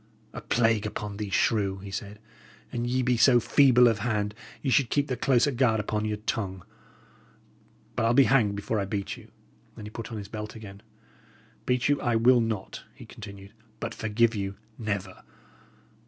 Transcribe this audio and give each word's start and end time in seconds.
"A 0.33 0.41
plague 0.41 0.87
upon 0.87 1.17
thee, 1.17 1.29
shrew!" 1.29 1.77
he 1.77 1.91
said. 1.91 2.17
"An 2.71 2.85
ye 2.85 3.03
be 3.03 3.17
so 3.17 3.39
feeble 3.39 3.87
of 3.87 3.99
hand, 3.99 4.33
ye 4.63 4.71
should 4.71 4.89
keep 4.89 5.05
the 5.05 5.15
closer 5.15 5.51
guard 5.51 5.79
upon 5.79 6.05
your 6.05 6.17
tongue. 6.17 6.63
But 7.95 8.07
I'll 8.07 8.15
be 8.15 8.23
hanged 8.23 8.55
before 8.55 8.79
I 8.79 8.85
beat 8.85 9.15
you!" 9.15 9.29
and 9.77 9.85
he 9.85 9.91
put 9.91 10.11
on 10.11 10.17
his 10.17 10.27
belt 10.27 10.55
again. 10.55 10.81
"Beat 11.67 11.87
you 11.87 12.01
I 12.01 12.15
will 12.15 12.41
not," 12.41 12.81
he 12.95 13.05
continued; 13.05 13.53
"but 13.79 13.93
forgive 13.93 14.33
you? 14.33 14.55
never. 14.75 15.21